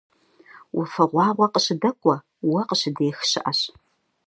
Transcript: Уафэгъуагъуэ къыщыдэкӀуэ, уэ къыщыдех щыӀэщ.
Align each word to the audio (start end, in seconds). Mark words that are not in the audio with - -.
Уафэгъуагъуэ 0.75 1.47
къыщыдэкӀуэ, 1.53 2.15
уэ 2.51 2.61
къыщыдех 2.69 3.17
щыӀэщ. 3.29 3.59